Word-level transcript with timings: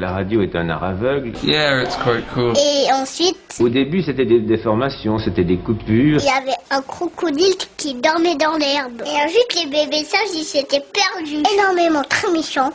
La 0.00 0.12
radio 0.12 0.42
est 0.42 0.54
un 0.54 0.68
art 0.68 0.84
aveugle. 0.84 1.32
Yeah, 1.42 1.82
it's 1.82 1.96
quite 1.96 2.24
cool. 2.32 2.52
Et 2.56 2.86
ensuite, 2.92 3.36
Au 3.58 3.68
début, 3.68 4.00
c'était 4.00 4.26
des 4.26 4.38
déformations, 4.38 5.18
c'était 5.18 5.42
des 5.42 5.56
coupures. 5.58 6.20
il 6.20 6.24
y 6.24 6.28
avait 6.28 6.56
un 6.70 6.80
crocodile 6.82 7.56
qui 7.76 7.94
dormait 7.94 8.36
dans 8.36 8.56
l'herbe. 8.58 9.02
Et 9.04 9.24
ensuite, 9.24 9.56
les 9.56 9.66
bébés 9.68 10.04
sages, 10.04 10.20
ils 10.36 10.44
s'étaient 10.44 10.84
perdus. 10.92 11.42
Énormément, 11.52 12.04
très 12.08 12.30
méchants. 12.30 12.70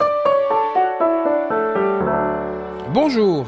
Bonjour. 2.92 3.46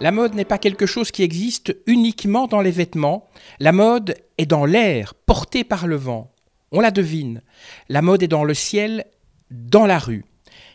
La 0.00 0.10
mode 0.10 0.34
n'est 0.34 0.44
pas 0.44 0.58
quelque 0.58 0.84
chose 0.84 1.10
qui 1.10 1.22
existe 1.22 1.74
uniquement 1.86 2.46
dans 2.46 2.60
les 2.60 2.72
vêtements. 2.72 3.30
La 3.58 3.72
mode 3.72 4.16
est 4.36 4.44
dans 4.44 4.66
l'air, 4.66 5.14
portée 5.14 5.64
par 5.64 5.86
le 5.86 5.96
vent. 5.96 6.30
On 6.72 6.80
la 6.80 6.90
devine. 6.90 7.40
La 7.88 8.02
mode 8.02 8.22
est 8.22 8.28
dans 8.28 8.44
le 8.44 8.52
ciel, 8.52 9.06
dans 9.50 9.86
la 9.86 9.98
rue. 9.98 10.26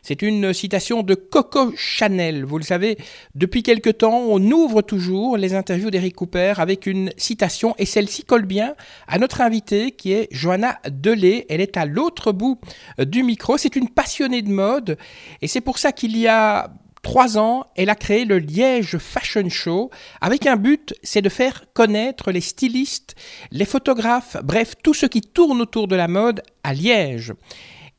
C'est 0.02 0.22
une 0.22 0.54
citation 0.54 1.04
de 1.04 1.16
Coco 1.16 1.74
Chanel. 1.76 2.46
Vous 2.46 2.58
le 2.58 2.64
savez, 2.64 2.98
depuis 3.36 3.64
quelque 3.64 3.90
temps, 3.90 4.20
on 4.28 4.42
ouvre 4.52 4.82
toujours 4.82 5.38
les 5.38 5.54
interviews 5.54 5.92
d'Eric 5.92 6.16
Cooper 6.16 6.54
avec 6.58 6.86
une 6.86 7.12
citation 7.18 7.76
et 7.78 7.86
celle-ci 7.86 8.24
colle 8.24 8.46
bien 8.46 8.76
à 9.08 9.20
notre 9.20 9.42
invitée 9.42 9.92
qui 9.92 10.14
est 10.14 10.28
Johanna 10.32 10.80
Delay. 10.90 11.46
Elle 11.50 11.62
est 11.62 11.78
à 11.78 11.86
l'autre 11.86 12.32
bout 12.32 12.60
euh, 13.00 13.06
du 13.06 13.24
micro. 13.24 13.58
C'est 13.58 13.76
une 13.76 13.90
passionnée 13.90 14.42
de 14.42 14.50
mode 14.50 14.98
et 15.42 15.48
c'est 15.48 15.62
pour 15.62 15.78
ça 15.78 15.92
qu'il 15.92 16.18
y 16.18 16.28
a 16.28 16.72
trois 17.02 17.38
ans, 17.38 17.66
elle 17.76 17.90
a 17.90 17.96
créé 17.96 18.26
le 18.26 18.40
Liège 18.40 18.98
Fashion 18.98 19.48
Show 19.50 19.90
avec 20.22 20.46
un 20.46 20.58
but, 20.58 20.94
c'est 21.04 21.22
de 21.22 21.30
faire 21.30 21.66
connaître 21.74 22.32
les 22.32 22.42
stylistes, 22.42 23.16
les 23.52 23.66
photographes, 23.66 24.38
bref, 24.44 24.76
tout 24.84 24.94
ce 24.94 25.06
qui 25.06 25.22
tourne 25.22 25.62
autour 25.62 25.88
de 25.88 25.96
la 25.96 26.08
mode 26.08 26.42
à 26.64 26.74
Liège. 26.74 27.34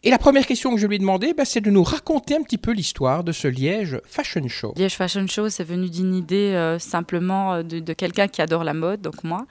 Et 0.03 0.09
la 0.09 0.17
première 0.17 0.47
question 0.47 0.73
que 0.75 0.81
je 0.81 0.87
lui 0.87 0.97
ai 0.97 0.99
demandé, 0.99 1.35
bah, 1.35 1.45
c'est 1.45 1.61
de 1.61 1.71
nous 1.71 1.83
raconter 1.83 2.35
un 2.35 2.43
petit 2.43 2.57
peu 2.57 2.73
l'histoire 2.73 3.23
de 3.23 3.33
ce 3.33 3.47
Liège 3.47 4.01
Fashion 4.07 4.49
Show. 4.49 4.73
Liège 4.79 4.97
Fashion 4.97 5.27
Show, 5.27 5.51
c'est 5.51 5.63
venu 5.65 5.91
d'une 5.91 6.15
idée 6.15 6.55
euh, 6.55 6.79
simplement 6.79 7.53
euh, 7.53 7.63
de, 7.63 7.81
de 7.81 7.93
quelqu'un 7.93 8.27
qui 8.27 8.41
adore 8.41 8.65
la 8.65 8.73
mode, 8.73 9.03
donc 9.03 9.25
moi. 9.25 9.47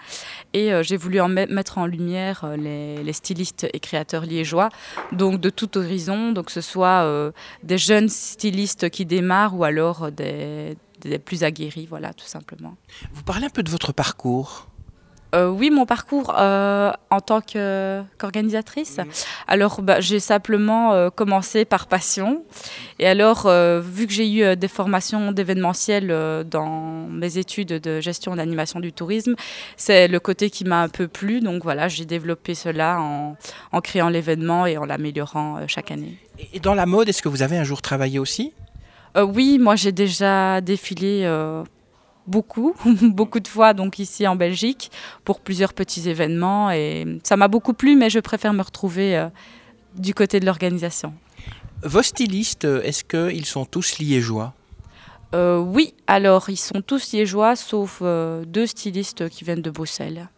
Et 0.53 0.73
euh, 0.73 0.81
j'ai 0.81 0.97
voulu 0.97 1.21
en 1.21 1.29
met- 1.29 1.45
mettre 1.45 1.77
en 1.77 1.85
lumière 1.85 2.45
euh, 2.45 2.57
les, 2.57 3.03
les 3.03 3.13
stylistes 3.13 3.67
et 3.71 3.79
créateurs 3.79 4.23
liégeois, 4.23 4.69
donc 5.11 5.39
de 5.39 5.51
tout 5.51 5.77
horizon, 5.77 6.31
donc 6.31 6.47
que 6.47 6.51
ce 6.51 6.61
soit 6.61 7.31
des 7.61 7.77
jeunes 7.77 8.09
stylistes 8.09 8.89
qui 8.89 9.05
démarrent 9.05 9.55
ou 9.55 9.63
alors 9.63 10.11
des, 10.11 10.75
des 11.01 11.19
plus 11.19 11.43
aguerris, 11.43 11.85
voilà, 11.85 12.11
tout 12.13 12.25
simplement. 12.25 12.75
Vous 13.13 13.21
parlez 13.21 13.45
un 13.45 13.49
peu 13.51 13.61
de 13.61 13.69
votre 13.69 13.91
parcours. 13.91 14.68
Euh, 15.35 15.49
oui, 15.49 15.69
mon 15.69 15.85
parcours 15.85 16.33
euh, 16.37 16.91
en 17.11 17.21
tant 17.21 17.41
qu'organisatrice. 17.41 18.97
Alors, 19.47 19.81
bah, 19.81 19.99
j'ai 19.99 20.19
simplement 20.19 20.93
euh, 20.93 21.09
commencé 21.09 21.65
par 21.65 21.87
passion. 21.87 22.43
Et 22.97 23.07
alors, 23.07 23.49
vu 23.81 24.07
que 24.07 24.13
j'ai 24.13 24.29
eu 24.29 24.55
des 24.55 24.67
formations 24.67 25.31
d'événementiel 25.31 26.45
dans 26.49 27.07
mes 27.09 27.37
études 27.37 27.69
de 27.69 28.01
gestion 28.01 28.35
d'animation 28.35 28.79
du 28.79 28.91
tourisme, 28.91 29.35
c'est 29.77 30.07
le 30.07 30.19
côté 30.19 30.49
qui 30.49 30.65
m'a 30.65 30.81
un 30.81 30.89
peu 30.89 31.07
plu. 31.07 31.39
Donc 31.39 31.63
voilà, 31.63 31.87
j'ai 31.87 32.05
développé 32.05 32.55
cela 32.55 32.99
en, 32.99 33.37
en 33.71 33.81
créant 33.81 34.09
l'événement 34.09 34.65
et 34.65 34.77
en 34.77 34.85
l'améliorant 34.85 35.65
chaque 35.67 35.91
année. 35.91 36.17
Et 36.53 36.59
dans 36.59 36.73
la 36.73 36.85
mode, 36.85 37.07
est-ce 37.07 37.21
que 37.21 37.29
vous 37.29 37.41
avez 37.41 37.57
un 37.57 37.63
jour 37.63 37.81
travaillé 37.81 38.19
aussi? 38.19 38.53
Oui, 39.15 39.57
moi 39.59 39.75
j'ai 39.75 39.91
déjà 39.91 40.61
défilé 40.61 41.25
beaucoup, 42.29 42.75
beaucoup 43.01 43.39
de 43.39 43.47
fois 43.47 43.73
donc 43.73 43.99
ici 43.99 44.27
en 44.27 44.35
Belgique 44.35 44.91
pour 45.25 45.39
plusieurs 45.39 45.73
petits 45.73 46.09
événements 46.09 46.71
et 46.71 47.19
ça 47.23 47.35
m'a 47.37 47.47
beaucoup 47.47 47.73
plu, 47.73 47.95
mais 47.95 48.09
je 48.09 48.19
préfère 48.19 48.53
me 48.53 48.61
retrouver 48.61 49.17
euh, 49.17 49.27
du 49.95 50.13
côté 50.13 50.39
de 50.39 50.45
l'organisation. 50.45 51.13
Vos 51.83 52.03
stylistes, 52.03 52.65
est-ce 52.65 53.03
qu'ils 53.03 53.45
sont 53.45 53.65
tous 53.65 53.99
liégeois? 53.99 54.53
Euh, 55.35 55.59
oui, 55.59 55.93
alors 56.07 56.49
ils 56.49 56.57
sont 56.57 56.81
tous 56.81 57.13
liégeois 57.13 57.55
sauf 57.55 57.99
euh, 58.01 58.43
deux 58.45 58.65
stylistes 58.65 59.29
qui 59.29 59.43
viennent 59.43 59.61
de 59.61 59.69
Bruxelles. 59.69 60.29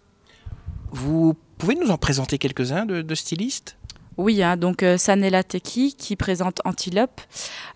Vous 0.92 1.36
pouvez 1.58 1.76
nous 1.76 1.92
en 1.92 1.98
présenter 1.98 2.38
quelques-uns 2.38 2.86
de, 2.86 3.02
de 3.02 3.16
stylistes? 3.16 3.78
Oui, 4.18 4.44
hein, 4.44 4.58
donc 4.58 4.84
euh, 4.84 4.98
Sanela 4.98 5.42
Teki 5.42 5.96
qui 5.96 6.16
présente 6.18 6.60
Antilope. 6.66 7.22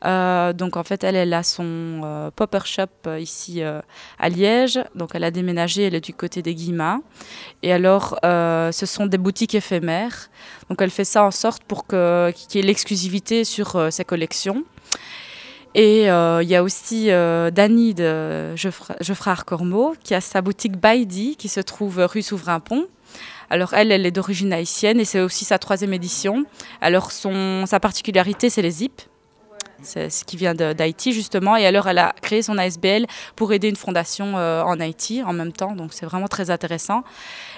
Euh, 0.03 0.51
donc 0.51 0.75
en 0.75 0.83
fait, 0.83 1.03
elle, 1.03 1.33
a 1.33 1.43
son 1.43 2.01
euh, 2.03 2.29
popper 2.29 2.65
shop 2.65 2.83
euh, 3.07 3.19
ici 3.19 3.61
à 3.63 4.29
Liège. 4.29 4.79
Donc 4.95 5.11
elle 5.13 5.23
a 5.23 5.31
déménagé, 5.31 5.83
elle 5.83 5.95
est 5.95 6.03
du 6.03 6.13
côté 6.13 6.41
des 6.41 6.53
Guillemas. 6.53 6.99
Et 7.63 7.71
alors, 7.71 8.19
ce 8.23 8.85
sont 8.85 9.05
des 9.05 9.17
boutiques 9.17 9.55
éphémères. 9.55 10.29
Donc 10.69 10.81
elle 10.81 10.91
fait 10.91 11.05
ça 11.05 11.23
en 11.23 11.31
sorte 11.31 11.63
pour 11.63 11.87
qu'il 11.87 11.97
y 11.97 12.57
ait 12.59 12.61
l'exclusivité 12.61 13.43
sur 13.43 13.91
ses 13.91 14.03
collections. 14.03 14.63
Et 15.73 16.03
il 16.03 16.47
y 16.47 16.55
a 16.55 16.63
aussi 16.63 17.07
Dany 17.07 17.93
de 17.93 18.55
Geoffra- 18.55 18.95
Geoffrard 19.01 19.45
Cormeau 19.45 19.95
qui 20.03 20.13
a 20.13 20.21
sa 20.21 20.41
boutique 20.41 20.77
Baidi 20.77 21.37
qui 21.37 21.47
se 21.47 21.61
trouve 21.61 22.05
rue 22.11 22.21
Souverain-Pont. 22.21 22.87
Alors 23.49 23.73
elle, 23.73 23.91
elle 23.91 24.05
est 24.05 24.11
d'origine 24.11 24.53
haïtienne 24.53 24.99
et 24.99 25.05
c'est 25.05 25.19
aussi 25.19 25.45
sa 25.45 25.59
troisième 25.59 25.93
édition. 25.93 26.45
Alors 26.81 27.11
son, 27.11 27.65
sa 27.65 27.79
particularité, 27.79 28.49
c'est 28.49 28.61
les 28.61 28.71
zips. 28.71 29.07
C'est 29.81 30.09
ce 30.09 30.23
qui 30.23 30.37
vient 30.37 30.55
d'Haïti 30.55 31.11
justement. 31.11 31.55
Et 31.55 31.65
alors 31.65 31.87
elle 31.87 31.97
a 31.97 32.13
créé 32.21 32.41
son 32.41 32.57
ASBL 32.57 33.05
pour 33.35 33.53
aider 33.53 33.69
une 33.69 33.75
fondation 33.75 34.37
euh, 34.37 34.63
en 34.63 34.79
Haïti 34.79 35.21
en 35.23 35.33
même 35.33 35.51
temps. 35.51 35.75
Donc 35.75 35.93
c'est 35.93 36.05
vraiment 36.05 36.27
très 36.27 36.49
intéressant. 36.49 37.03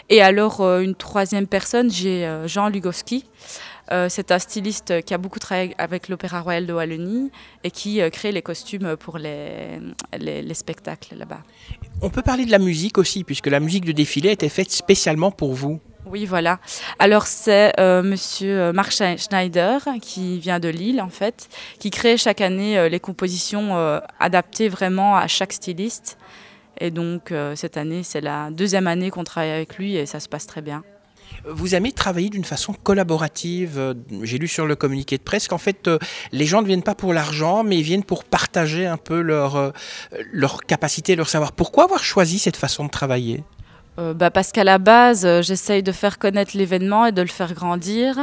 Et 0.10 0.22
alors 0.22 0.62
euh, 0.62 0.82
une 0.82 0.96
troisième 0.96 1.48
personne, 1.48 1.92
j'ai 1.92 2.26
euh, 2.26 2.48
Jean 2.48 2.70
Lugowski. 2.70 3.26
Euh, 3.92 4.08
c'est 4.10 4.32
un 4.32 4.40
styliste 4.40 5.02
qui 5.04 5.14
a 5.14 5.18
beaucoup 5.18 5.40
travaillé 5.40 5.76
avec 5.78 6.10
l'Opéra 6.10 6.42
Royal 6.42 6.66
de 6.66 6.74
Wallonie 6.74 7.32
et 7.64 7.72
qui 7.72 8.02
euh, 8.02 8.10
crée 8.10 8.32
les 8.32 8.42
costumes 8.42 8.96
pour 8.98 9.18
les, 9.18 9.80
les, 10.18 10.42
les 10.42 10.54
spectacles 10.54 11.16
là-bas. 11.16 11.44
On 12.02 12.10
peut 12.10 12.22
parler 12.22 12.46
de 12.46 12.52
la 12.52 12.60
musique 12.60 12.98
aussi, 12.98 13.24
puisque 13.24 13.48
la 13.48 13.60
musique 13.60 13.86
de 13.86 13.92
défilé 13.92 14.32
était 14.32 14.50
faite 14.50 14.72
spécialement 14.72 15.32
pour 15.32 15.54
vous. 15.54 15.80
Oui, 16.10 16.26
voilà. 16.26 16.60
Alors 17.00 17.28
c'est 17.28 17.78
euh, 17.80 18.02
Monsieur 18.02 18.72
Marc 18.72 18.94
Schneider 18.94 19.82
qui 20.02 20.40
vient 20.40 20.60
de 20.60 20.70
Lille 20.70 21.02
en 21.02 21.10
fait, 21.10 21.50
qui 21.80 21.90
crée 21.90 22.18
chaque 22.18 22.40
année 22.40 22.78
euh, 22.78 22.88
les 22.88 23.00
compositions 23.00 23.76
euh, 23.76 24.00
adaptées 24.20 24.70
vraiment 24.70 25.18
à 25.18 25.28
chaque 25.28 25.52
styliste. 25.52 26.18
Et 26.80 26.92
donc 26.92 27.34
cette 27.56 27.76
année, 27.76 28.04
c'est 28.04 28.22
la 28.22 28.52
deuxième 28.52 28.86
année 28.86 29.10
qu'on 29.10 29.24
travaille 29.24 29.50
avec 29.50 29.80
lui 29.80 29.96
et 29.96 30.06
ça 30.06 30.20
se 30.20 30.30
passe 30.30 30.46
très 30.46 30.62
bien. 30.62 30.84
Vous 31.46 31.76
aimez 31.76 31.92
travailler 31.92 32.30
d'une 32.30 32.44
façon 32.44 32.74
collaborative. 32.74 33.78
euh, 33.78 33.94
J'ai 34.24 34.38
lu 34.38 34.48
sur 34.48 34.66
le 34.66 34.76
communiqué 34.76 35.18
de 35.18 35.24
presse 35.24 35.48
qu'en 35.48 35.58
fait, 35.58 35.88
euh, 35.88 35.98
les 36.32 36.46
gens 36.46 36.62
ne 36.62 36.68
viennent 36.68 36.84
pas 36.84 36.96
pour 36.96 37.14
l'argent, 37.14 37.64
mais 37.64 37.78
ils 37.78 37.84
viennent 37.84 38.04
pour 38.04 38.24
partager 38.24 38.86
un 38.86 38.98
peu 38.98 39.22
leur, 39.22 39.56
euh, 39.56 39.72
leur 40.32 40.62
capacité, 40.62 41.16
leur 41.16 41.30
savoir. 41.30 41.52
Pourquoi 41.52 41.86
avoir 41.86 42.04
choisi 42.04 42.40
cette 42.40 42.58
façon 42.58 42.86
de 42.86 42.90
travailler? 42.90 43.44
Euh, 44.00 44.14
bah, 44.14 44.30
parce 44.30 44.52
qu'à 44.52 44.64
la 44.64 44.78
base, 44.78 45.26
euh, 45.26 45.42
j'essaye 45.42 45.82
de 45.82 45.92
faire 45.92 46.20
connaître 46.20 46.56
l'événement 46.56 47.08
et 47.08 47.12
de 47.12 47.22
le 47.22 47.28
faire 47.28 47.54
grandir. 47.54 48.16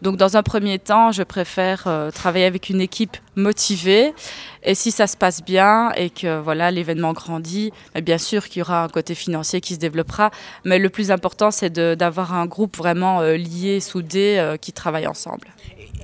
Donc, 0.00 0.16
dans 0.16 0.36
un 0.36 0.44
premier 0.44 0.78
temps, 0.78 1.10
je 1.10 1.24
préfère 1.24 1.84
euh, 1.88 2.12
travailler 2.12 2.44
avec 2.44 2.68
une 2.68 2.80
équipe 2.80 3.16
motivée. 3.34 4.14
Et 4.62 4.76
si 4.76 4.92
ça 4.92 5.08
se 5.08 5.16
passe 5.16 5.42
bien 5.42 5.90
et 5.96 6.10
que 6.10 6.38
voilà 6.40 6.70
l'événement 6.70 7.12
grandit, 7.12 7.72
bah, 7.92 8.02
bien 8.02 8.18
sûr 8.18 8.48
qu'il 8.48 8.60
y 8.60 8.62
aura 8.62 8.84
un 8.84 8.88
côté 8.88 9.16
financier 9.16 9.60
qui 9.60 9.74
se 9.74 9.80
développera. 9.80 10.30
Mais 10.64 10.78
le 10.78 10.90
plus 10.90 11.10
important, 11.10 11.50
c'est 11.50 11.72
d'avoir 11.72 12.32
un 12.32 12.46
groupe 12.46 12.76
vraiment 12.76 13.20
euh, 13.20 13.36
lié, 13.36 13.80
soudé, 13.80 14.56
qui 14.60 14.72
travaille 14.72 15.08
ensemble. 15.08 15.48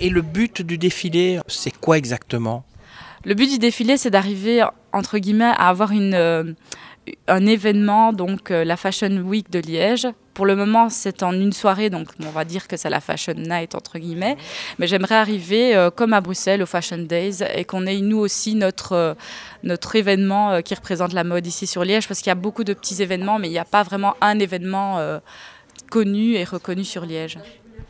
Et 0.01 0.09
le 0.09 0.23
but 0.23 0.63
du 0.63 0.79
défilé, 0.79 1.39
c'est 1.47 1.71
quoi 1.71 1.97
exactement? 1.97 2.65
Le 3.25 3.35
but 3.35 3.49
du 3.49 3.59
défilé, 3.59 3.97
c'est 3.97 4.11
d'arriver, 4.11 4.65
entre 4.93 5.19
guillemets, 5.19 5.45
à 5.45 5.69
avoir 5.69 5.93
une, 5.93 6.57
un 7.29 7.47
événement, 7.47 8.13
donc 8.13 8.51
euh, 8.51 8.65
la 8.65 8.77
Fashion 8.77 9.11
Week 9.19 9.51
de 9.51 9.59
Liège. 9.59 10.07
Pour 10.35 10.47
le 10.47 10.57
moment, 10.57 10.89
c'est 10.89 11.23
en 11.23 11.33
une 11.33 11.53
soirée, 11.53 11.91
donc 11.91 12.09
on 12.25 12.31
va 12.31 12.45
dire 12.47 12.67
que 12.67 12.79
c'est 12.79 12.89
la 12.89 13.01
Fashion 13.01 13.35
Night, 13.35 13.75
entre 13.75 13.99
guillemets. 13.99 14.37
Mais 14.79 14.87
j'aimerais 14.87 15.17
arriver, 15.17 15.77
euh, 15.77 15.91
comme 15.91 16.15
à 16.15 16.23
Bruxelles, 16.23 16.63
aux 16.63 16.67
Fashion 16.67 16.99
Days, 16.99 17.43
et 17.55 17.65
qu'on 17.65 17.87
ait, 17.87 18.01
nous 18.01 18.19
aussi, 18.19 18.55
notre, 18.55 18.93
euh, 18.93 19.15
notre 19.63 19.95
événement 19.95 20.53
euh, 20.53 20.61
qui 20.61 20.75
représente 20.75 21.13
la 21.13 21.25
mode 21.25 21.47
ici 21.47 21.67
sur 21.67 21.85
Liège, 21.85 22.09
parce 22.09 22.21
qu'il 22.21 22.29
y 22.29 22.33
a 22.33 22.37
beaucoup 22.37 22.65
de 22.65 22.73
petits 22.73 23.03
événements, 23.03 23.39
mais 23.39 23.49
il 23.49 23.53
n'y 23.53 23.59
a 23.59 23.67
pas 23.67 23.83
vraiment 23.83 24.15
un 24.21 24.39
événement 24.39 24.99
connu 25.91 26.35
et 26.35 26.45
reconnu 26.45 26.85
sur 26.85 27.05
Liège. 27.05 27.39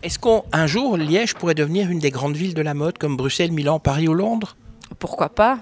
Est-ce 0.02 0.18
qu'un 0.18 0.66
jour, 0.66 0.96
Liège 0.96 1.34
pourrait 1.34 1.54
devenir 1.54 1.90
une 1.90 2.00
des 2.00 2.10
grandes 2.10 2.36
villes 2.36 2.54
de 2.54 2.62
la 2.62 2.74
mode, 2.74 2.98
comme 2.98 3.16
Bruxelles, 3.16 3.52
Milan, 3.52 3.78
Paris 3.78 4.08
ou 4.08 4.14
Londres? 4.14 4.56
Pourquoi 4.98 5.28
pas? 5.28 5.60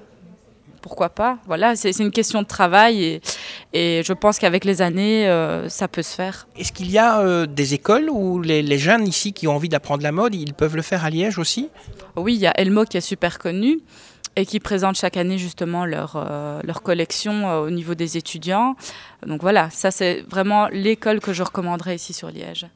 Pourquoi 0.80 1.10
pas? 1.10 1.38
Voilà, 1.46 1.76
c'est 1.76 1.92
c'est 1.92 2.02
une 2.02 2.10
question 2.10 2.40
de 2.40 2.46
travail 2.46 3.04
et, 3.04 3.20
et 3.72 4.02
je 4.04 4.12
pense 4.12 4.38
qu'avec 4.38 4.64
les 4.64 4.82
années, 4.82 5.28
euh, 5.28 5.68
ça 5.68 5.88
peut 5.88 6.02
se 6.02 6.14
faire. 6.14 6.48
Est-ce 6.56 6.72
qu'il 6.72 6.90
y 6.90 6.98
a 6.98 7.20
euh, 7.20 7.46
des 7.46 7.74
écoles 7.74 8.08
où 8.10 8.40
les, 8.40 8.62
les 8.62 8.78
jeunes 8.78 9.06
ici 9.06 9.32
qui 9.32 9.46
ont 9.46 9.54
envie 9.54 9.68
d'apprendre 9.68 10.02
la 10.02 10.12
mode, 10.12 10.34
ils 10.34 10.54
peuvent 10.54 10.76
le 10.76 10.82
faire 10.82 11.04
à 11.04 11.10
Liège 11.10 11.38
aussi? 11.38 11.68
Oui, 12.16 12.34
il 12.34 12.40
y 12.40 12.46
a 12.46 12.52
Elmo 12.58 12.84
qui 12.84 12.96
est 12.96 13.00
super 13.02 13.38
connu 13.38 13.80
et 14.36 14.46
qui 14.46 14.60
présente 14.60 14.96
chaque 14.96 15.16
année 15.16 15.38
justement 15.38 15.84
leur, 15.84 16.14
euh, 16.16 16.60
leur 16.64 16.82
collection 16.82 17.48
euh, 17.48 17.60
au 17.60 17.70
niveau 17.70 17.94
des 17.94 18.16
étudiants. 18.16 18.76
Donc 19.26 19.42
voilà, 19.42 19.70
ça 19.70 19.90
c'est 19.90 20.24
vraiment 20.28 20.68
l'école 20.68 21.20
que 21.20 21.32
je 21.32 21.42
recommanderais 21.42 21.96
ici 21.96 22.12
sur 22.12 22.30
Liège. 22.30 22.66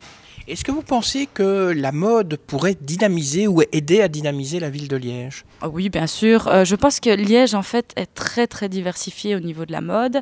Est-ce 0.46 0.62
que 0.62 0.72
vous 0.72 0.82
pensez 0.82 1.26
que 1.32 1.72
la 1.74 1.90
mode 1.90 2.36
pourrait 2.36 2.76
dynamiser 2.78 3.46
ou 3.46 3.62
aider 3.72 4.02
à 4.02 4.08
dynamiser 4.08 4.60
la 4.60 4.68
ville 4.68 4.88
de 4.88 4.96
Liège? 4.96 5.46
Ah 5.62 5.70
Oui, 5.70 5.88
bien 5.88 6.06
sûr. 6.06 6.48
Euh, 6.48 6.64
je 6.66 6.76
pense 6.76 7.00
que 7.00 7.08
Liège, 7.08 7.54
en 7.54 7.62
fait, 7.62 7.94
est 7.96 8.12
très, 8.12 8.46
très 8.46 8.68
diversifié 8.68 9.36
au 9.36 9.40
niveau 9.40 9.64
de 9.64 9.72
la 9.72 9.80
mode 9.80 10.20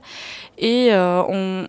et 0.59 0.93
euh, 0.93 1.25
on, 1.29 1.67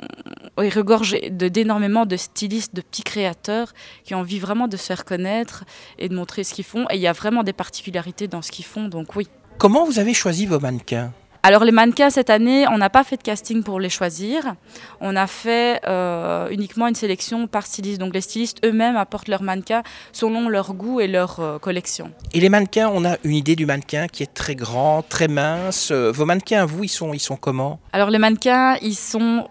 est 0.61 0.69
regorge 0.69 1.17
d'énormément 1.31 2.05
de 2.05 2.15
stylistes, 2.15 2.75
de 2.75 2.81
petits 2.81 3.01
créateurs 3.01 3.73
qui 4.03 4.13
ont 4.13 4.19
envie 4.19 4.37
vraiment 4.37 4.67
de 4.67 4.77
se 4.77 4.83
faire 4.83 5.03
connaître 5.03 5.63
et 5.97 6.07
de 6.07 6.15
montrer 6.15 6.43
ce 6.43 6.53
qu'ils 6.53 6.63
font. 6.63 6.85
Et 6.91 6.97
il 6.97 7.01
y 7.01 7.07
a 7.07 7.13
vraiment 7.13 7.41
des 7.41 7.53
particularités 7.53 8.27
dans 8.27 8.43
ce 8.43 8.51
qu'ils 8.51 8.65
font, 8.65 8.87
donc 8.87 9.15
oui. 9.15 9.27
Comment 9.57 9.83
vous 9.83 9.97
avez 9.97 10.13
choisi 10.13 10.45
vos 10.45 10.59
mannequins? 10.59 11.11
Alors 11.45 11.65
les 11.65 11.73
mannequins 11.73 12.09
cette 12.09 12.29
année, 12.29 12.65
on 12.71 12.77
n'a 12.77 12.89
pas 12.89 13.03
fait 13.03 13.17
de 13.17 13.21
casting 13.21 13.63
pour 13.63 13.81
les 13.81 13.89
choisir. 13.89 14.55
On 15.01 15.17
a 15.17 15.27
fait 15.27 15.81
euh, 15.85 16.47
uniquement 16.49 16.87
une 16.87 16.95
sélection 16.95 17.47
par 17.47 17.65
styliste. 17.65 17.99
Donc 17.99 18.13
les 18.13 18.21
stylistes 18.21 18.65
eux-mêmes 18.65 18.95
apportent 18.95 19.27
leurs 19.27 19.43
mannequins 19.43 19.83
selon 20.13 20.47
leur 20.47 20.73
goût 20.73 21.01
et 21.01 21.07
leur 21.09 21.41
euh, 21.41 21.59
collection. 21.59 22.11
Et 22.33 22.39
les 22.39 22.47
mannequins, 22.47 22.89
on 22.93 23.03
a 23.03 23.17
une 23.25 23.35
idée 23.35 23.57
du 23.57 23.65
mannequin 23.65 24.07
qui 24.07 24.23
est 24.23 24.33
très 24.33 24.55
grand, 24.55 25.01
très 25.01 25.27
mince. 25.27 25.91
Euh, 25.91 26.13
vos 26.13 26.23
mannequins, 26.23 26.65
vous, 26.65 26.85
ils 26.85 26.87
sont, 26.87 27.13
ils 27.13 27.19
sont 27.19 27.35
comment? 27.35 27.81
Alors 27.91 28.09
les 28.09 28.19
mannequins, 28.19 28.77
ils 28.81 28.95
sont 28.95 29.45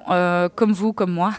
comme 0.56 0.72
vous, 0.72 0.94
comme 0.94 1.12
moi. 1.12 1.32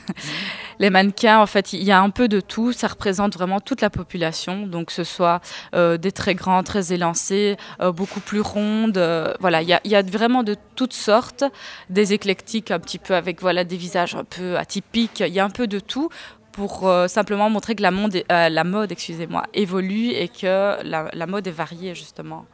Les 0.83 0.89
mannequins, 0.89 1.39
en 1.39 1.45
fait, 1.45 1.71
il 1.71 1.81
y 1.81 1.91
a 1.91 2.01
un 2.01 2.09
peu 2.09 2.27
de 2.27 2.41
tout. 2.41 2.73
Ça 2.73 2.87
représente 2.87 3.35
vraiment 3.35 3.61
toute 3.61 3.79
la 3.79 3.89
population. 3.89 4.67
Donc, 4.67 4.91
ce 4.91 5.05
soit 5.05 5.39
euh, 5.73 5.97
des 5.97 6.11
très 6.11 6.35
grands, 6.35 6.61
très 6.61 6.91
élancés, 6.91 7.55
euh, 7.81 7.93
beaucoup 7.93 8.19
plus 8.19 8.41
rondes. 8.41 8.97
Euh, 8.97 9.33
voilà, 9.39 9.61
il 9.61 9.69
y, 9.69 9.95
a, 9.95 10.01
vraiment 10.01 10.43
de 10.43 10.57
toutes 10.75 10.91
sortes. 10.93 11.45
Des 11.89 12.11
éclectiques, 12.11 12.69
un 12.69 12.79
petit 12.79 12.99
peu 12.99 13.15
avec 13.15 13.39
voilà 13.39 13.63
des 13.63 13.77
visages 13.77 14.13
un 14.13 14.25
peu 14.25 14.57
atypiques. 14.57 15.21
Il 15.21 15.33
y 15.33 15.39
a 15.39 15.45
un 15.45 15.49
peu 15.49 15.67
de 15.67 15.79
tout 15.79 16.09
pour 16.51 16.87
simplement 17.07 17.49
montrer 17.49 17.73
que 17.73 17.81
la, 17.81 17.89
mode 17.89 18.91
excusez-moi, 18.91 19.43
évolue 19.55 20.09
et 20.09 20.27
que 20.27 20.83
la, 20.83 21.09
la 21.11 21.25
mode 21.25 21.47
est 21.47 21.51
variée, 21.51 21.95
justement. 21.95 22.45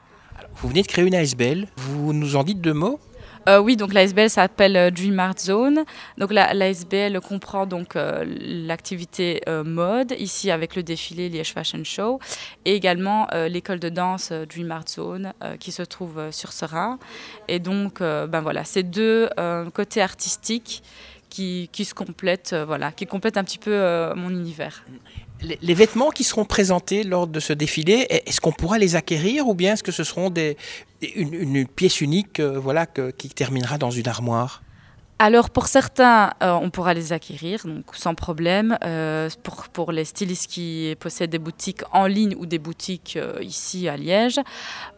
vous 0.57 0.69
venez 0.69 0.83
de 0.83 0.87
créer 0.87 1.05
une 1.05 1.15
ASBL. 1.15 1.67
Vous 1.75 2.13
nous 2.13 2.37
en 2.37 2.43
dites 2.43 2.61
deux 2.61 2.73
mots? 2.73 2.99
Euh, 3.47 3.59
oui, 3.59 3.77
donc 3.77 3.93
l'ASBL 3.93 4.29
s'appelle 4.29 4.75
euh, 4.75 4.91
Dream 4.91 5.19
Art 5.19 5.39
Zone. 5.39 5.85
Donc 6.17 6.31
l'ASBL 6.33 7.19
comprend 7.21 7.65
donc 7.65 7.95
euh, 7.95 8.23
l'activité 8.27 9.41
mode 9.65 10.13
ici 10.17 10.51
avec 10.51 10.75
le 10.75 10.83
défilé 10.83 11.29
Liège 11.29 11.53
Fashion 11.53 11.83
Show 11.83 12.19
et 12.65 12.75
également 12.75 13.27
l'école 13.47 13.79
de 13.79 13.89
danse 13.89 14.31
Dream 14.31 14.71
Art 14.71 14.87
Zone 14.87 15.33
qui 15.59 15.71
se 15.71 15.83
trouve 15.83 16.31
sur 16.31 16.51
Serein. 16.51 16.99
Et 17.47 17.59
donc 17.59 17.99
ben 17.99 18.41
voilà, 18.41 18.63
ces 18.63 18.83
deux 18.83 19.29
côtés 19.73 20.01
artistiques 20.01 20.83
qui, 21.29 21.69
qui, 21.71 21.85
se 21.85 21.93
complètent, 21.93 22.55
voilà, 22.65 22.91
qui 22.91 23.05
complètent 23.05 23.37
un 23.37 23.43
petit 23.43 23.59
peu 23.59 24.13
mon 24.15 24.29
univers. 24.29 24.83
Les, 25.41 25.73
vêtements 25.73 26.09
qui 26.09 26.23
seront 26.23 26.45
présentés 26.45 27.03
lors 27.03 27.25
de 27.25 27.39
ce 27.39 27.53
défilé, 27.53 28.07
est-ce 28.09 28.41
qu'on 28.41 28.51
pourra 28.51 28.77
les 28.77 28.95
acquérir 28.95 29.47
ou 29.47 29.53
bien 29.53 29.73
est-ce 29.73 29.83
que 29.83 29.91
ce 29.91 30.03
seront 30.03 30.29
des, 30.29 30.57
une, 31.15 31.65
pièce 31.65 32.01
unique 32.01 32.39
euh, 32.39 32.59
voilà, 32.59 32.85
qui 32.85 33.29
terminera 33.29 33.77
dans 33.77 33.91
une 33.91 34.07
armoire? 34.07 34.61
Alors 35.21 35.49
pour 35.49 35.67
certains, 35.67 36.31
euh, 36.41 36.53
on 36.53 36.69
pourra 36.69 36.93
les 36.93 37.11
acquérir 37.11 37.65
donc 37.65 37.83
sans 37.93 38.15
problème. 38.15 38.77
Euh, 38.85 39.29
pour, 39.43 39.67
pour 39.67 39.91
les 39.91 40.05
stylistes 40.05 40.49
qui 40.49 40.95
possèdent 40.99 41.29
des 41.29 41.39
boutiques 41.39 41.81
en 41.91 42.07
ligne 42.07 42.35
ou 42.37 42.45
des 42.45 42.57
boutiques 42.57 43.19
ici 43.41 43.89
à 43.89 43.97
Liège, 43.97 44.39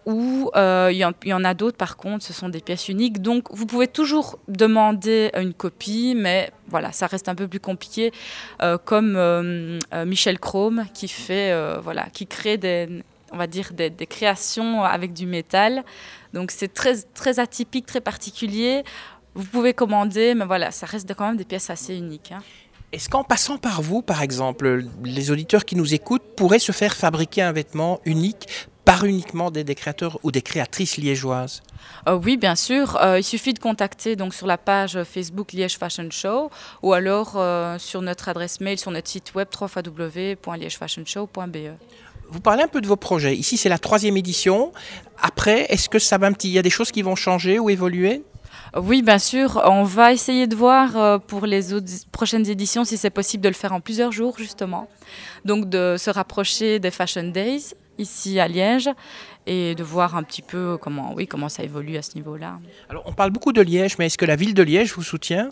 ou 0.05 0.51
il 0.55 1.13
y, 1.25 1.33
en 1.33 1.43
a 1.43 1.53
d'autres 1.55 1.77
par 1.77 1.97
contre, 1.97 2.23
ce 2.23 2.33
sont 2.33 2.49
des 2.49 2.61
pièces 2.61 2.87
uniques. 2.87 3.21
Donc 3.21 3.47
vous 3.49 3.65
pouvez 3.65 3.87
toujours 3.87 4.37
demander 4.47 5.31
une 5.35 5.53
copie, 5.53 6.13
mais 6.15 6.51
voilà, 6.67 6.91
ça 6.91 7.07
reste 7.07 7.27
un 7.27 7.35
peu 7.35 7.47
plus 7.47 7.59
compliqué. 7.59 8.11
comme 8.85 9.79
Michel 10.05 10.39
Chrome 10.39 10.85
qui 10.93 11.07
fait, 11.07 11.79
voilà, 11.81 12.03
qui 12.13 12.27
crée 12.27 12.57
des, 12.57 13.03
on 13.31 13.37
va 13.37 13.47
dire, 13.47 13.71
des, 13.73 13.91
créations 14.07 14.83
avec 14.83 15.13
du 15.13 15.25
métal. 15.25 15.83
Donc 16.33 16.51
c'est 16.51 16.73
très, 16.73 16.95
très 17.13 17.39
atypique, 17.39 17.85
très 17.85 18.01
particulier. 18.01 18.83
Vous 19.33 19.45
pouvez 19.45 19.73
commander, 19.73 20.35
mais 20.35 20.45
voilà, 20.45 20.71
ça 20.71 20.85
reste 20.85 21.13
quand 21.13 21.27
même 21.27 21.37
des 21.37 21.45
pièces 21.45 21.69
assez 21.69 21.95
uniques. 21.95 22.31
Hein. 22.31 22.41
Est-ce 22.91 23.07
qu'en 23.07 23.23
passant 23.23 23.57
par 23.57 23.81
vous, 23.81 24.01
par 24.01 24.21
exemple, 24.21 24.83
les 25.03 25.31
auditeurs 25.31 25.63
qui 25.63 25.77
nous 25.77 25.93
écoutent 25.93 26.35
pourraient 26.35 26.59
se 26.59 26.73
faire 26.73 26.93
fabriquer 26.93 27.41
un 27.41 27.53
vêtement 27.53 28.01
unique 28.03 28.47
par 28.83 29.05
uniquement 29.05 29.49
des, 29.51 29.63
créateurs 29.75 30.19
ou 30.23 30.31
des 30.31 30.41
créatrices 30.41 30.97
liégeoises? 30.97 31.63
Euh, 32.09 32.19
Oui, 32.21 32.35
bien 32.35 32.55
sûr. 32.55 32.97
Euh, 33.01 33.19
il 33.19 33.23
suffit 33.23 33.53
de 33.53 33.59
contacter 33.59 34.17
donc 34.17 34.33
sur 34.33 34.45
la 34.47 34.57
page 34.57 35.01
Facebook 35.03 35.53
Liège 35.53 35.77
Fashion 35.77 36.09
Show 36.09 36.51
ou 36.83 36.91
alors 36.91 37.35
euh, 37.37 37.77
sur 37.79 38.01
notre 38.01 38.27
adresse 38.27 38.59
mail 38.59 38.77
sur 38.77 38.91
notre 38.91 39.07
site 39.07 39.33
web 39.35 39.47
www.liègefashionshow.be. 39.59 41.57
Vous 42.29 42.39
parlez 42.41 42.63
un 42.63 42.67
peu 42.67 42.81
de 42.81 42.87
vos 42.87 42.97
projets. 42.97 43.35
Ici, 43.35 43.55
c'est 43.55 43.69
la 43.69 43.79
troisième 43.79 44.17
édition. 44.17 44.73
Après, 45.21 45.65
est-ce 45.69 45.87
que 45.87 45.99
ça 45.99 46.17
va 46.17 46.27
un 46.27 46.33
petit, 46.33 46.49
il 46.49 46.53
y 46.53 46.59
a 46.59 46.61
des 46.61 46.69
choses 46.69 46.91
qui 46.91 47.01
vont 47.03 47.15
changer 47.15 47.59
ou 47.59 47.69
évoluer? 47.69 48.23
Oui, 48.75 49.01
bien 49.01 49.19
sûr. 49.19 49.61
On 49.65 49.83
va 49.83 50.13
essayer 50.13 50.47
de 50.47 50.55
voir 50.55 50.97
euh, 50.97 51.17
pour 51.17 51.45
les 51.45 51.61
prochaines 52.11 52.49
éditions 52.49 52.85
si 52.85 52.97
c'est 52.97 53.09
possible 53.09 53.43
de 53.43 53.49
le 53.49 53.55
faire 53.55 53.73
en 53.73 53.81
plusieurs 53.81 54.11
jours, 54.11 54.37
justement. 54.37 54.87
Donc 55.45 55.69
de 55.69 55.95
se 55.97 56.09
rapprocher 56.09 56.79
des 56.79 56.91
Fashion 56.91 57.23
Days 57.23 57.73
ici 57.97 58.39
à 58.39 58.47
Liège 58.47 58.89
et 59.45 59.75
de 59.75 59.83
voir 59.83 60.15
un 60.15 60.23
petit 60.23 60.41
peu 60.41 60.77
comment, 60.79 61.13
oui, 61.13 61.27
comment 61.27 61.49
ça 61.49 61.63
évolue 61.63 61.97
à 61.97 62.01
ce 62.01 62.15
niveau-là. 62.15 62.57
Alors, 62.89 63.03
on 63.05 63.13
parle 63.13 63.31
beaucoup 63.31 63.53
de 63.53 63.61
Liège, 63.61 63.97
mais 63.97 64.07
est-ce 64.07 64.17
que 64.17 64.25
la 64.25 64.35
ville 64.35 64.53
de 64.53 64.63
Liège 64.63 64.93
vous 64.93 65.03
soutient? 65.03 65.49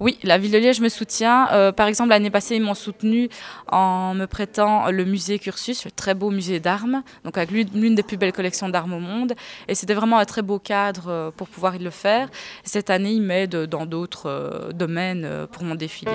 Oui, 0.00 0.18
la 0.22 0.38
ville 0.38 0.52
de 0.52 0.58
Liège 0.58 0.80
me 0.80 0.88
soutient. 0.88 1.48
Euh, 1.52 1.72
par 1.72 1.86
exemple, 1.86 2.10
l'année 2.10 2.30
passée, 2.30 2.56
ils 2.56 2.62
m'ont 2.62 2.74
soutenu 2.74 3.28
en 3.70 4.14
me 4.14 4.26
prêtant 4.26 4.90
le 4.90 5.04
musée 5.04 5.38
Cursus, 5.38 5.84
le 5.84 5.90
très 5.90 6.14
beau 6.14 6.30
musée 6.30 6.60
d'armes, 6.60 7.02
donc 7.24 7.36
avec 7.36 7.50
l'une 7.50 7.94
des 7.94 8.02
plus 8.02 8.16
belles 8.16 8.32
collections 8.32 8.68
d'armes 8.68 8.94
au 8.94 9.00
monde. 9.00 9.34
Et 9.68 9.74
c'était 9.74 9.94
vraiment 9.94 10.18
un 10.18 10.24
très 10.24 10.42
beau 10.42 10.58
cadre 10.58 11.06
euh, 11.08 11.30
pour 11.30 11.48
pouvoir 11.48 11.78
le 11.78 11.90
faire. 11.90 12.28
cette 12.64 12.90
année, 12.90 13.12
ils 13.12 13.22
m'aident 13.22 13.66
dans 13.66 13.86
d'autres 13.86 14.26
euh, 14.26 14.72
domaines 14.72 15.46
pour 15.52 15.64
mon 15.64 15.74
défilé. 15.74 16.12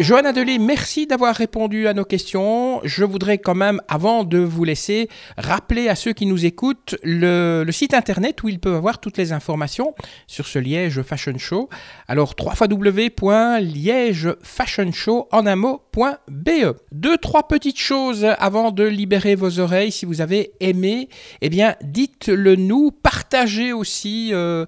Johanna 0.00 0.32
Delay, 0.32 0.56
merci 0.56 1.06
d'avoir 1.06 1.36
répondu 1.36 1.86
à 1.86 1.92
nos 1.92 2.06
questions. 2.06 2.80
Je 2.84 3.04
voudrais 3.04 3.36
quand 3.36 3.54
même, 3.54 3.82
avant 3.86 4.24
de 4.24 4.38
vous 4.38 4.64
laisser, 4.64 5.10
rappeler 5.36 5.90
à 5.90 5.94
ceux 5.94 6.14
qui 6.14 6.24
nous 6.24 6.46
écoutent 6.46 6.96
le, 7.02 7.66
site 7.70 7.92
internet 7.92 8.42
où 8.42 8.48
ils 8.48 8.58
peuvent 8.58 8.76
avoir 8.76 8.98
toutes 8.98 9.18
les 9.18 9.34
informations 9.34 9.94
sur 10.26 10.46
ce 10.46 10.58
Liège 10.58 11.02
Fashion 11.02 11.36
Show. 11.36 11.68
Alors, 12.08 12.34
www.liègefashionshow 12.38 15.28
en 15.32 15.46
un 15.46 15.56
mot.be. 15.56 16.76
Deux, 16.92 17.18
trois 17.18 17.46
petites 17.46 17.78
choses 17.78 18.24
avant 18.38 18.70
de 18.70 18.84
libérer 18.84 19.34
vos 19.34 19.58
oreilles. 19.58 19.92
Si 19.92 20.06
vous 20.06 20.22
avez 20.22 20.52
aimé, 20.60 21.10
eh 21.42 21.50
bien, 21.50 21.76
dites-le 21.82 22.56
nous. 22.56 22.90
Partagez 22.90 23.74
aussi 23.74 24.30
euh, 24.32 24.64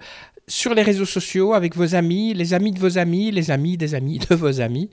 sur 0.48 0.74
les 0.74 0.82
réseaux 0.82 1.06
sociaux 1.06 1.54
avec 1.54 1.76
vos 1.76 1.94
amis, 1.94 2.34
les 2.34 2.54
amis 2.54 2.72
de 2.72 2.78
vos 2.78 2.98
amis, 2.98 3.30
les 3.30 3.50
amis 3.50 3.76
des 3.76 3.94
amis 3.94 4.18
de 4.18 4.34
vos 4.34 4.60
amis. 4.60 4.90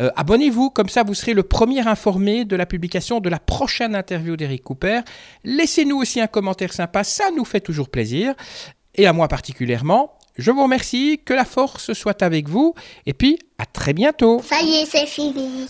Euh, 0.00 0.10
abonnez-vous, 0.16 0.70
comme 0.70 0.88
ça 0.88 1.02
vous 1.02 1.14
serez 1.14 1.34
le 1.34 1.42
premier 1.42 1.86
informé 1.86 2.44
de 2.44 2.56
la 2.56 2.66
publication 2.66 3.20
de 3.20 3.28
la 3.28 3.38
prochaine 3.38 3.94
interview 3.94 4.36
d'Eric 4.36 4.62
Cooper. 4.62 5.00
Laissez-nous 5.44 5.96
aussi 5.96 6.20
un 6.20 6.26
commentaire 6.26 6.72
sympa, 6.72 7.04
ça 7.04 7.30
nous 7.34 7.44
fait 7.44 7.60
toujours 7.60 7.88
plaisir, 7.88 8.34
et 8.94 9.06
à 9.06 9.12
moi 9.12 9.28
particulièrement. 9.28 10.12
Je 10.36 10.50
vous 10.50 10.62
remercie, 10.62 11.20
que 11.24 11.34
la 11.34 11.44
force 11.44 11.92
soit 11.92 12.22
avec 12.22 12.48
vous, 12.48 12.74
et 13.04 13.12
puis 13.12 13.38
à 13.58 13.66
très 13.66 13.92
bientôt. 13.92 14.40
Ça 14.42 14.62
y 14.62 14.82
est, 14.82 14.86
c'est 14.86 15.06
fini. 15.06 15.66